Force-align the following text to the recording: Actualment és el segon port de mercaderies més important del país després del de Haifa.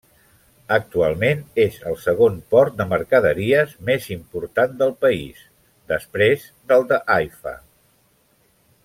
Actualment 0.75 1.41
és 1.63 1.75
el 1.91 1.97
segon 2.05 2.39
port 2.55 2.79
de 2.79 2.87
mercaderies 2.95 3.75
més 3.91 4.07
important 4.17 4.73
del 4.83 4.95
país 5.07 5.45
després 5.93 6.49
del 6.73 6.87
de 6.95 6.99
Haifa. 7.17 7.55